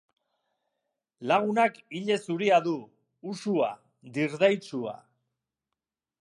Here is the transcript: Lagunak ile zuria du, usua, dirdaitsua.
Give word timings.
Lagunak 1.31 1.77
ile 1.99 2.17
zuria 2.21 2.59
du, 2.69 2.73
usua, 3.33 3.69
dirdaitsua. 4.17 4.97